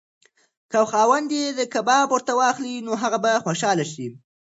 که 0.71 0.79
خاوند 0.91 1.29
یې 1.39 1.47
کباب 1.73 2.07
ورته 2.11 2.33
واخلي 2.39 2.75
نو 2.85 2.91
هغه 3.03 3.17
به 3.23 3.31
خوشحاله 3.45 3.85
شي. 3.93 4.07